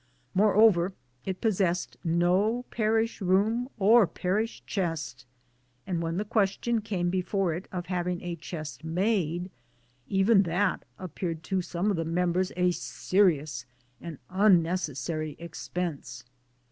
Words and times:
Moreover 0.33 0.93
it 1.25 1.41
possessed 1.41 1.95
no 2.03 2.65
Parish 2.71 3.21
Room! 3.21 3.69
or 3.77 4.07
Parish 4.07 4.63
chest, 4.65 5.27
and 5.85 6.01
when 6.01 6.17
the 6.17 6.25
question 6.25 6.81
came 6.81 7.11
before 7.11 7.53
it 7.53 7.67
of 7.71 7.85
having 7.85 8.19
a 8.23 8.35
chest 8.35 8.83
made, 8.83 9.51
even 10.07 10.41
that 10.41 10.85
appeared 10.97 11.43
to 11.43 11.61
some 11.61 11.91
of 11.91 11.97
the 11.97 12.03
members 12.05 12.51
a 12.57 12.71
serious 12.71 13.67
and 14.01 14.17
unnecessary; 14.31 15.35
expense. 15.37 16.23